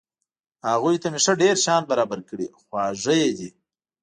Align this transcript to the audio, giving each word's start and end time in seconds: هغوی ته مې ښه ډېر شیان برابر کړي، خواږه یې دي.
هغوی 0.69 0.95
ته 1.01 1.07
مې 1.13 1.19
ښه 1.23 1.33
ډېر 1.41 1.55
شیان 1.63 1.83
برابر 1.91 2.19
کړي، 2.29 2.47
خواږه 2.59 3.13
یې 3.21 3.31
دي. 3.37 3.49